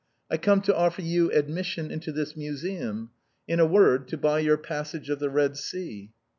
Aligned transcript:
I 0.31 0.37
come 0.37 0.61
to 0.61 0.75
offer 0.75 1.03
you 1.03 1.31
admission 1.31 1.91
into 1.91 2.11
this 2.11 2.35
museum— 2.35 3.11
in 3.47 3.59
a 3.59 3.67
word, 3.67 4.07
to 4.07 4.17
buy 4.17 4.39
your 4.39 4.57
* 4.57 4.57
Passage 4.73 5.11
of 5.11 5.19
the 5.19 5.29
Eed 5.31 5.55
Sea.' 5.57 6.11